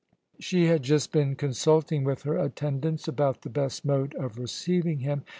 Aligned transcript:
She 0.39 0.65
had 0.65 0.81
just 0.81 1.11
been 1.11 1.35
consulting 1.35 2.03
with 2.03 2.23
her 2.23 2.35
attendants 2.35 3.07
about 3.07 3.43
the 3.43 3.51
best 3.51 3.85
mode 3.85 4.15
of 4.15 4.39
receiving 4.39 5.01
him. 5.01 5.23